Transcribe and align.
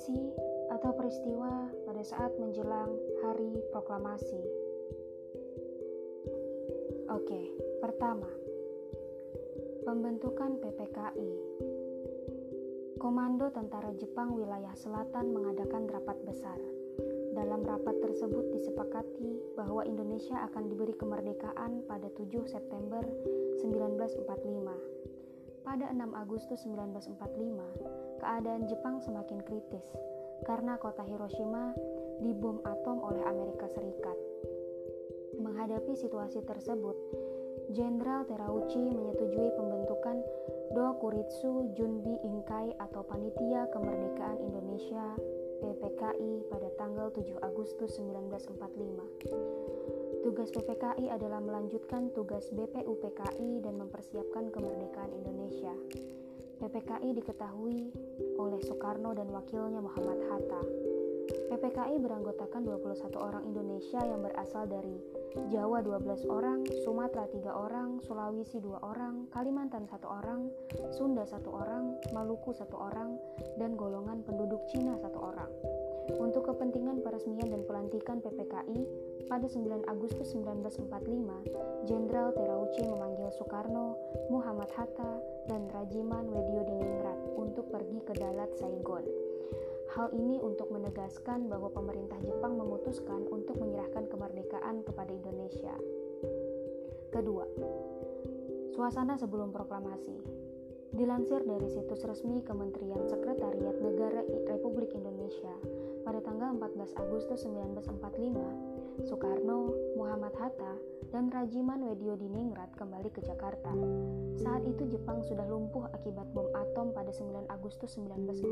Kondisi 0.00 0.32
atau 0.72 0.96
peristiwa 0.96 1.68
pada 1.84 2.00
saat 2.00 2.32
menjelang 2.40 2.88
hari 3.20 3.52
proklamasi. 3.68 4.40
Oke, 7.12 7.52
pertama, 7.84 8.24
pembentukan 9.84 10.56
PPKI. 10.56 11.32
Komando 12.96 13.52
Tentara 13.52 13.92
Jepang 14.00 14.40
Wilayah 14.40 14.72
Selatan 14.72 15.36
mengadakan 15.36 15.84
rapat 15.92 16.16
besar. 16.24 16.56
Dalam 17.36 17.60
rapat 17.60 18.00
tersebut 18.00 18.56
disepakati 18.56 19.52
bahwa 19.52 19.84
Indonesia 19.84 20.40
akan 20.48 20.72
diberi 20.72 20.96
kemerdekaan 20.96 21.84
pada 21.84 22.08
7 22.16 22.48
September 22.48 23.04
1945. 23.60 25.60
Pada 25.60 25.92
6 25.92 26.08
Agustus 26.16 26.64
1945, 26.64 28.00
keadaan 28.20 28.68
Jepang 28.68 29.00
semakin 29.00 29.40
kritis 29.42 29.84
karena 30.44 30.76
kota 30.76 31.02
Hiroshima 31.04 31.72
dibom 32.20 32.60
atom 32.64 33.00
oleh 33.00 33.24
Amerika 33.24 33.66
Serikat. 33.72 34.16
Menghadapi 35.40 35.96
situasi 35.96 36.44
tersebut, 36.44 36.96
Jenderal 37.72 38.28
Terauchi 38.28 38.92
menyetujui 38.92 39.50
pembentukan 39.56 40.20
Dokuritsu 40.70 41.74
Junbi 41.74 42.14
Inkai 42.22 42.70
atau 42.78 43.02
Panitia 43.02 43.66
Kemerdekaan 43.72 44.38
Indonesia 44.38 45.02
PPKI 45.60 46.48
pada 46.48 46.68
tanggal 46.80 47.12
7 47.12 47.36
Agustus 47.42 47.98
1945. 47.98 49.50
Tugas 50.20 50.52
PPKI 50.52 51.08
adalah 51.08 51.40
melanjutkan 51.40 52.12
tugas 52.12 52.52
BPUPKI 52.52 53.64
dan 53.64 53.80
mempersiapkan 53.80 54.52
kemerdekaan 54.52 55.16
Indonesia. 55.16 55.72
PPKI 56.60 57.16
diketahui 57.16 57.88
oleh 58.36 58.60
Soekarno 58.68 59.16
dan 59.16 59.32
wakilnya 59.32 59.80
Muhammad 59.80 60.20
Hatta. 60.28 60.60
PPKI 61.48 61.96
beranggotakan 62.04 62.68
21 62.68 63.16
orang 63.16 63.48
Indonesia 63.48 63.96
yang 64.04 64.20
berasal 64.20 64.68
dari 64.68 65.00
Jawa 65.48 65.80
12 65.80 66.28
orang, 66.28 66.60
Sumatera 66.84 67.24
3 67.32 67.48
orang, 67.48 68.04
Sulawesi 68.04 68.60
2 68.60 68.76
orang, 68.76 69.24
Kalimantan 69.32 69.88
1 69.88 70.04
orang, 70.04 70.52
Sunda 70.92 71.24
1 71.24 71.40
orang, 71.48 71.96
Maluku 72.12 72.52
1 72.52 72.68
orang, 72.76 73.16
dan 73.56 73.72
golongan 73.72 74.20
penduduk 74.20 74.60
Cina 74.68 75.00
1 75.00 75.16
orang. 75.16 75.48
Untuk 76.18 76.50
kepentingan 76.50 77.04
peresmian 77.06 77.52
dan 77.52 77.62
pelantikan 77.62 78.18
PPKI, 78.18 78.80
pada 79.30 79.46
9 79.46 79.86
Agustus 79.86 80.34
1945, 80.34 81.86
Jenderal 81.86 82.34
Terauchi 82.34 82.82
memanggil 82.82 83.30
Soekarno, 83.38 83.94
Muhammad 84.32 84.72
Hatta, 84.74 85.22
dan 85.46 85.70
Rajiman 85.70 86.26
Wedio 86.26 86.66
Diningrat 86.66 87.18
untuk 87.38 87.70
pergi 87.70 88.02
ke 88.02 88.18
Dalat 88.18 88.50
Saigon. 88.58 89.06
Hal 89.94 90.10
ini 90.14 90.38
untuk 90.42 90.70
menegaskan 90.74 91.46
bahwa 91.46 91.70
pemerintah 91.70 92.18
Jepang 92.26 92.58
memutuskan 92.58 93.26
untuk 93.30 93.58
menyerahkan 93.62 94.06
kemerdekaan 94.10 94.82
kepada 94.86 95.10
Indonesia. 95.14 95.74
Kedua, 97.10 97.46
suasana 98.74 99.18
sebelum 99.18 99.50
proklamasi. 99.50 100.40
Dilansir 100.90 101.46
dari 101.46 101.70
situs 101.70 102.02
resmi 102.02 102.42
Kementerian 102.42 103.06
Sekretariat 103.06 103.78
Negara 103.78 104.26
Republik 104.50 104.90
Indonesia 104.90 105.54
pada 106.10 106.26
tanggal 106.26 106.58
14 106.58 106.90
Agustus 107.06 107.46
1945, 107.46 109.06
Soekarno, 109.06 109.70
Muhammad 109.94 110.34
Hatta, 110.42 110.74
dan 111.14 111.30
Rajiman 111.30 111.86
Wedio 111.86 112.18
Diningrat 112.18 112.74
kembali 112.74 113.14
ke 113.14 113.22
Jakarta. 113.22 113.70
Saat 114.42 114.66
itu 114.66 114.90
Jepang 114.90 115.22
sudah 115.22 115.46
lumpuh 115.46 115.86
akibat 115.94 116.26
bom 116.34 116.50
atom 116.50 116.90
pada 116.90 117.14
9 117.14 117.46
Agustus 117.46 117.94
1945 117.94 118.42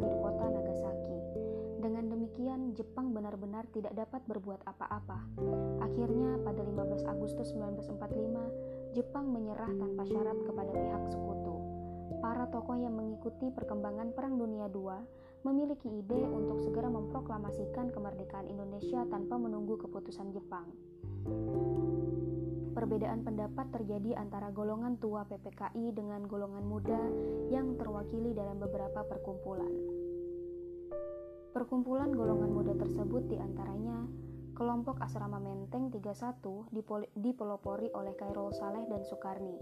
di 0.00 0.16
kota 0.16 0.44
Nagasaki. 0.48 1.18
Dengan 1.84 2.08
demikian, 2.08 2.72
Jepang 2.72 3.12
benar-benar 3.12 3.68
tidak 3.76 3.92
dapat 3.92 4.24
berbuat 4.24 4.64
apa-apa. 4.64 5.28
Akhirnya, 5.84 6.40
pada 6.40 6.64
15 6.64 7.04
Agustus 7.04 7.52
1945, 7.52 8.96
Jepang 8.96 9.28
menyerah 9.28 9.68
tanpa 9.76 10.08
syarat 10.08 10.40
kepada 10.40 10.72
pihak 10.72 11.04
sekutu. 11.12 11.60
Para 12.24 12.48
tokoh 12.48 12.80
yang 12.80 12.96
mengikuti 12.96 13.52
perkembangan 13.52 14.16
Perang 14.16 14.40
Dunia 14.40 14.72
II 14.72 15.04
memiliki 15.44 15.92
ide 15.92 16.24
untuk 16.24 16.64
segera 16.64 16.88
memproklamasikan 16.88 17.92
kemerdekaan 17.92 18.48
Indonesia 18.48 19.04
tanpa 19.12 19.36
menunggu 19.36 19.76
keputusan 19.76 20.32
Jepang. 20.32 20.64
Perbedaan 22.74 23.22
pendapat 23.22 23.70
terjadi 23.70 24.18
antara 24.18 24.50
golongan 24.50 24.98
tua 24.98 25.22
PPKI 25.28 25.94
dengan 25.94 26.26
golongan 26.26 26.64
muda 26.66 26.98
yang 27.52 27.78
terwakili 27.78 28.34
dalam 28.34 28.58
beberapa 28.58 29.06
perkumpulan. 29.06 29.70
Perkumpulan 31.54 32.10
golongan 32.10 32.50
muda 32.50 32.74
tersebut 32.74 33.30
di 33.30 33.38
antaranya 33.38 34.10
kelompok 34.58 34.98
Asrama 35.06 35.38
Menteng 35.38 35.92
31 35.94 36.74
dipelopori 37.14 37.94
oleh 37.94 38.14
Kairul 38.18 38.50
Saleh 38.50 38.82
dan 38.90 39.06
Soekarni, 39.06 39.54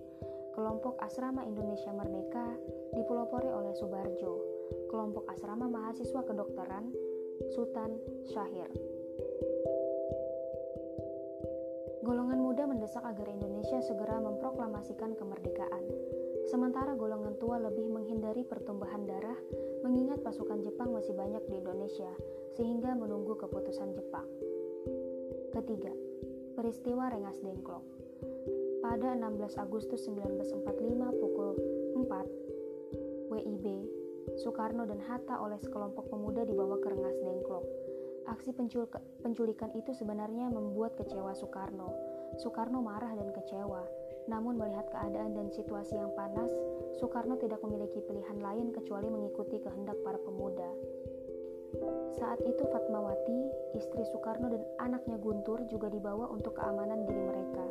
kelompok 0.57 0.97
Asrama 1.05 1.45
Indonesia 1.45 1.93
Merdeka 1.93 2.49
dipelopori 2.97 3.53
oleh 3.53 3.77
Subarjo, 3.77 4.41
kelompok 4.93 5.25
Asrama 5.33 5.73
Mahasiswa 5.73 6.21
Kedokteran 6.21 6.93
Sultan 7.57 7.97
Syahir. 8.29 8.69
Golongan 12.05 12.45
muda 12.45 12.69
mendesak 12.69 13.01
agar 13.01 13.25
Indonesia 13.33 13.81
segera 13.81 14.21
memproklamasikan 14.21 15.17
kemerdekaan. 15.17 15.89
Sementara 16.45 16.93
golongan 16.93 17.41
tua 17.41 17.57
lebih 17.57 17.89
menghindari 17.89 18.45
pertumbuhan 18.45 19.09
darah, 19.09 19.39
mengingat 19.81 20.21
pasukan 20.21 20.61
Jepang 20.61 20.93
masih 20.93 21.17
banyak 21.17 21.41
di 21.49 21.63
Indonesia, 21.63 22.13
sehingga 22.53 22.93
menunggu 22.93 23.33
keputusan 23.39 23.97
Jepang. 23.97 24.29
Ketiga, 25.57 25.95
peristiwa 26.53 27.09
Rengas 27.09 27.41
Dengklok. 27.41 27.87
Pada 28.83 29.15
16 29.15 29.57
Agustus 29.63 30.05
1945 30.11 31.23
pukul 31.23 31.55
4 31.97 33.31
WIB, 33.31 33.67
Soekarno 34.41 34.87
dan 34.87 35.03
Hatta 35.05 35.43
oleh 35.43 35.59
sekelompok 35.59 36.11
pemuda 36.11 36.47
dibawa 36.47 36.79
ke 36.79 36.89
Rengas 36.91 37.19
Dengklok 37.23 37.65
Aksi 38.31 38.55
penculikan 39.23 39.71
itu 39.75 39.91
sebenarnya 39.91 40.47
membuat 40.47 40.95
kecewa 40.95 41.35
Soekarno. 41.35 41.91
Soekarno 42.39 42.79
marah 42.79 43.11
dan 43.19 43.35
kecewa. 43.35 43.83
Namun 44.31 44.55
melihat 44.55 44.87
keadaan 44.95 45.35
dan 45.35 45.51
situasi 45.51 45.99
yang 45.99 46.15
panas, 46.15 46.47
Soekarno 47.03 47.35
tidak 47.43 47.59
memiliki 47.67 47.99
pilihan 47.99 48.39
lain 48.39 48.71
kecuali 48.71 49.11
mengikuti 49.11 49.59
kehendak 49.59 49.99
para 50.07 50.23
pemuda. 50.23 50.71
Saat 52.15 52.39
itu 52.47 52.63
Fatmawati, 52.71 53.39
istri 53.75 54.07
Soekarno 54.15 54.55
dan 54.55 54.63
anaknya 54.79 55.19
Guntur 55.19 55.67
juga 55.67 55.91
dibawa 55.91 56.31
untuk 56.31 56.55
keamanan 56.55 57.03
diri 57.03 57.23
mereka. 57.27 57.67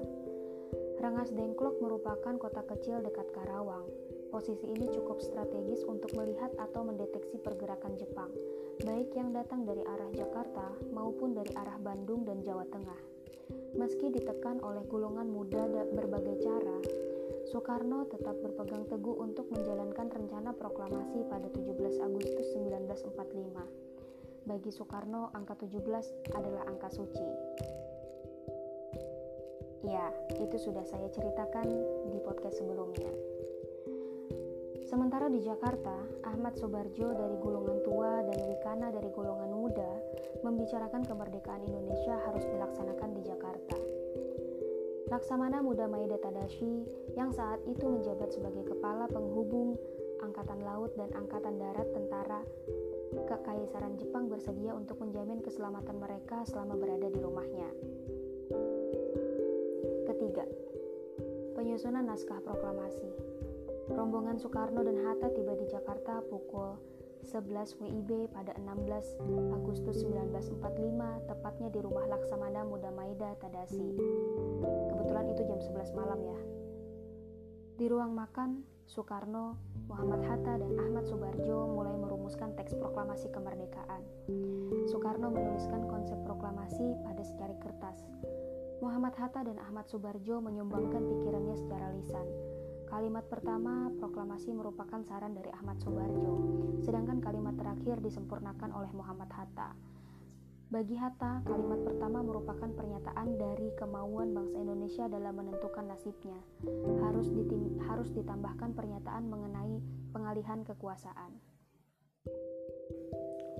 Rengas 0.99 1.31
Dengklok 1.31 1.79
merupakan 1.79 2.35
kota 2.35 2.61
kecil 2.67 2.99
dekat 2.99 3.31
Karawang. 3.31 3.87
Posisi 4.31 4.63
ini 4.63 4.87
cukup 4.87 5.19
strategis 5.19 5.83
untuk 5.83 6.15
melihat 6.15 6.55
atau 6.55 6.87
mendeteksi 6.87 7.35
pergerakan 7.43 7.99
Jepang, 7.99 8.31
baik 8.79 9.11
yang 9.11 9.35
datang 9.35 9.67
dari 9.67 9.83
arah 9.83 10.07
Jakarta 10.15 10.71
maupun 10.95 11.35
dari 11.35 11.51
arah 11.51 11.75
Bandung 11.75 12.23
dan 12.23 12.39
Jawa 12.39 12.63
Tengah. 12.71 12.95
Meski 13.75 14.07
ditekan 14.07 14.63
oleh 14.63 14.87
golongan 14.87 15.27
muda 15.27 15.67
berbagai 15.67 16.47
cara, 16.47 16.79
Soekarno 17.51 18.07
tetap 18.07 18.39
berpegang 18.39 18.87
teguh 18.87 19.19
untuk 19.19 19.51
menjalankan 19.51 20.07
rencana 20.07 20.55
proklamasi 20.55 21.27
pada 21.27 21.51
17 21.51 21.99
Agustus 21.99 22.47
1945. 22.55 24.47
Bagi 24.47 24.71
Soekarno, 24.71 25.27
angka 25.35 25.59
17 25.59 26.31
adalah 26.31 26.63
angka 26.71 26.87
suci. 26.87 27.27
Ya, 29.83 30.07
itu 30.39 30.55
sudah 30.55 30.87
saya 30.87 31.11
ceritakan 31.11 31.67
di 32.15 32.19
podcast 32.23 32.63
sebelumnya. 32.63 33.30
Sementara 34.91 35.31
di 35.31 35.39
Jakarta, 35.39 36.03
Ahmad 36.27 36.59
Sobarjo 36.59 37.15
dari 37.15 37.39
golongan 37.39 37.79
tua 37.79 38.27
dan 38.27 38.35
Wikana 38.43 38.91
dari 38.91 39.07
golongan 39.15 39.47
muda 39.47 39.87
membicarakan 40.43 41.07
kemerdekaan 41.07 41.63
Indonesia 41.63 42.19
harus 42.27 42.43
dilaksanakan 42.43 43.09
di 43.15 43.21
Jakarta. 43.23 43.79
Laksamana 45.07 45.63
Muda 45.63 45.87
Maeda 45.87 46.19
Tadashi 46.19 46.83
yang 47.15 47.31
saat 47.31 47.63
itu 47.71 47.87
menjabat 47.87 48.35
sebagai 48.35 48.67
kepala 48.67 49.07
penghubung 49.07 49.79
Angkatan 50.27 50.59
Laut 50.59 50.91
dan 50.99 51.07
Angkatan 51.15 51.55
Darat 51.55 51.87
Tentara 51.95 52.43
Kekaisaran 53.31 53.95
Jepang 53.95 54.27
bersedia 54.27 54.75
untuk 54.75 54.99
menjamin 54.99 55.39
keselamatan 55.39 56.03
mereka 56.03 56.43
selama 56.43 56.75
berada 56.75 57.07
di 57.07 57.19
rumahnya. 57.23 57.69
Ketiga, 60.03 60.43
penyusunan 61.55 62.03
naskah 62.03 62.43
proklamasi. 62.43 63.30
Rombongan 63.91 64.39
Soekarno 64.39 64.87
dan 64.87 65.03
Hatta 65.03 65.27
tiba 65.35 65.51
di 65.59 65.67
Jakarta 65.67 66.23
pukul 66.23 66.79
11 67.27 67.77
WIB 67.77 68.31
pada 68.31 68.55
16 68.57 69.19
Agustus 69.53 70.01
1945, 70.07 71.27
tepatnya 71.29 71.69
di 71.69 71.79
rumah 71.83 72.07
Laksamana 72.07 72.65
Muda 72.65 72.89
Maida 72.89 73.35
Tadasi. 73.37 73.99
Kebetulan 74.89 75.29
itu 75.35 75.41
jam 75.45 75.59
11 75.59 75.91
malam 75.93 76.19
ya. 76.23 76.39
Di 77.77 77.85
ruang 77.91 78.15
makan, 78.15 78.63
Soekarno, 78.89 79.59
Muhammad 79.91 80.23
Hatta, 80.25 80.55
dan 80.55 80.71
Ahmad 80.81 81.05
Subarjo 81.05 81.69
mulai 81.69 81.93
merumuskan 81.99 82.55
teks 82.57 82.73
proklamasi 82.79 83.29
kemerdekaan. 83.29 84.01
Soekarno 84.89 85.29
menuliskan 85.29 85.85
konsep 85.91 86.17
proklamasi 86.25 86.95
pada 87.05 87.21
secari 87.21 87.55
kertas. 87.61 88.01
Muhammad 88.81 89.13
Hatta 89.13 89.45
dan 89.45 89.61
Ahmad 89.61 89.85
Subarjo 89.85 90.41
menyumbangkan 90.41 91.05
pikirannya 91.05 91.53
secara 91.53 91.93
lisan. 91.93 92.50
Kalimat 92.91 93.23
pertama, 93.31 93.87
proklamasi 94.03 94.51
merupakan 94.51 94.99
saran 95.07 95.31
dari 95.31 95.47
Ahmad 95.55 95.79
Subarjo, 95.79 96.35
sedangkan 96.83 97.23
kalimat 97.23 97.55
terakhir 97.55 98.03
disempurnakan 98.03 98.67
oleh 98.75 98.91
Muhammad 98.91 99.31
Hatta. 99.31 99.71
Bagi 100.67 100.99
Hatta, 100.99 101.39
kalimat 101.47 101.87
pertama 101.87 102.19
merupakan 102.19 102.67
pernyataan 102.67 103.39
dari 103.39 103.71
kemauan 103.79 104.35
bangsa 104.35 104.59
Indonesia 104.59 105.07
dalam 105.07 105.39
menentukan 105.39 105.87
nasibnya. 105.87 106.35
Harus, 106.99 107.31
harus 107.87 108.11
ditambahkan 108.11 108.75
pernyataan 108.75 109.23
mengenai 109.23 109.79
pengalihan 110.11 110.67
kekuasaan. 110.67 111.31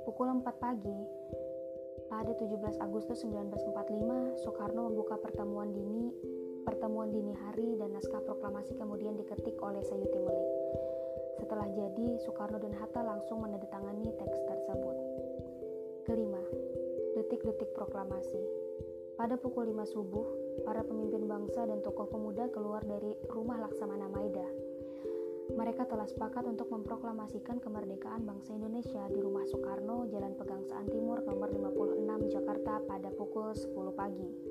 Pukul 0.04 0.28
4 0.28 0.44
pagi, 0.60 1.00
pada 2.12 2.36
17 2.36 2.84
Agustus 2.84 3.24
1945, 3.24 4.44
Soekarno 4.44 4.92
membuka 4.92 5.16
pertemuan 5.16 5.72
dini 5.72 6.12
pertemuan 6.62 7.10
dini 7.10 7.34
hari 7.34 7.78
dan 7.78 7.94
naskah 7.98 8.22
proklamasi 8.22 8.78
kemudian 8.78 9.18
diketik 9.18 9.58
oleh 9.62 9.82
Sayuti 9.86 10.20
Melik. 10.22 10.50
Setelah 11.42 11.68
jadi, 11.74 12.22
Soekarno 12.22 12.62
dan 12.62 12.78
Hatta 12.78 13.02
langsung 13.02 13.42
menandatangani 13.42 14.14
teks 14.14 14.40
tersebut. 14.46 14.98
Kelima, 16.06 16.42
detik-detik 17.18 17.74
proklamasi. 17.74 18.42
Pada 19.18 19.38
pukul 19.38 19.70
5 19.70 19.86
subuh, 19.90 20.26
para 20.66 20.82
pemimpin 20.82 21.30
bangsa 21.30 21.66
dan 21.66 21.82
tokoh 21.86 22.10
pemuda 22.10 22.50
keluar 22.50 22.82
dari 22.86 23.14
rumah 23.30 23.58
Laksamana 23.62 24.10
Maida. 24.10 24.46
Mereka 25.52 25.90
telah 25.90 26.08
sepakat 26.08 26.48
untuk 26.48 26.72
memproklamasikan 26.72 27.60
kemerdekaan 27.60 28.24
bangsa 28.24 28.56
Indonesia 28.56 29.04
di 29.12 29.20
rumah 29.20 29.44
Soekarno, 29.50 30.08
Jalan 30.08 30.38
Pegangsaan 30.40 30.88
Timur 30.88 31.20
nomor 31.28 31.52
56 31.52 32.34
Jakarta 32.34 32.80
pada 32.88 33.10
pukul 33.12 33.52
10 33.52 33.92
pagi. 33.92 34.51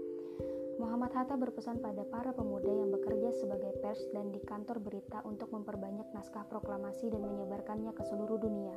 Muhammad 0.81 1.13
Hatta 1.13 1.37
berpesan 1.37 1.85
pada 1.85 2.09
para 2.09 2.33
pemuda 2.33 2.73
yang 2.73 2.89
bekerja 2.89 3.37
sebagai 3.37 3.77
pers 3.85 4.01
dan 4.17 4.33
di 4.33 4.41
kantor 4.41 4.81
berita 4.81 5.21
untuk 5.29 5.53
memperbanyak 5.53 6.09
naskah 6.17 6.49
proklamasi 6.49 7.13
dan 7.13 7.21
menyebarkannya 7.21 7.93
ke 7.93 8.01
seluruh 8.09 8.41
dunia. 8.41 8.73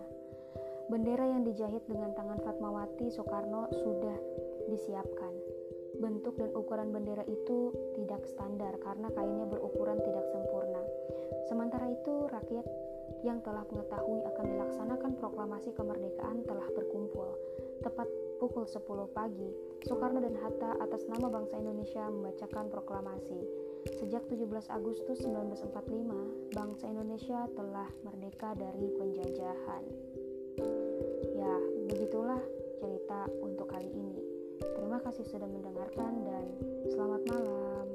Bendera 0.92 1.24
yang 1.24 1.48
dijahit 1.48 1.88
dengan 1.88 2.12
tangan 2.12 2.44
Fatmawati 2.44 3.08
Soekarno 3.08 3.72
sudah 3.72 4.20
disiapkan. 4.68 5.32
Bentuk 6.04 6.36
dan 6.36 6.52
ukuran 6.52 6.92
bendera 6.92 7.24
itu 7.24 7.72
tidak 7.96 8.28
standar 8.28 8.76
karena 8.84 9.08
kainnya 9.16 9.48
berukuran 9.48 10.04
tidak 10.04 10.28
sempurna. 10.28 10.84
Sementara 11.48 11.88
itu, 11.88 12.28
rakyat 12.28 12.68
yang 13.24 13.40
telah 13.40 13.64
mengetahui 13.72 14.20
akan 14.28 14.46
dilaksanakan 14.52 15.12
proklamasi 15.18 15.72
kemerdekaan 15.72 16.44
telah 16.44 16.68
berkumpul. 16.75 17.31
Tepat 17.80 18.08
pukul 18.38 18.68
10 18.68 18.84
pagi, 19.16 19.50
Soekarno 19.88 20.20
dan 20.20 20.36
Hatta 20.44 20.75
atas 20.84 21.08
nama 21.08 21.31
bangsa 21.31 21.56
Indonesia 21.56 22.04
membacakan 22.12 22.68
proklamasi. 22.68 23.40
Sejak 24.00 24.28
17 24.28 24.68
Agustus 24.72 25.24
1945, 25.24 26.52
bangsa 26.52 26.86
Indonesia 26.92 27.48
telah 27.56 27.88
merdeka 28.04 28.56
dari 28.60 28.92
penjajahan. 28.92 29.84
Ya, 31.36 31.54
begitulah 31.88 32.40
cerita 32.80 33.28
untuk 33.40 33.72
kali 33.72 33.88
ini. 33.92 34.19
Terima 34.60 35.00
kasih 35.00 35.24
sudah 35.28 35.48
mendengarkan 35.48 36.12
dan 36.28 36.46
selamat 36.92 37.22
malam. 37.31 37.88